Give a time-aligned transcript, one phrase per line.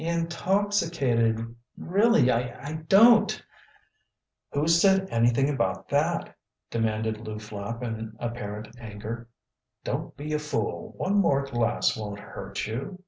[0.03, 3.39] "Intoxicated really I don't"
[4.53, 6.35] "Who said anything about that?"
[6.71, 9.29] demanded Lew Flapp in apparent anger.
[9.83, 10.93] "Don't be a fool.
[10.97, 12.97] One more glass won't hurt you.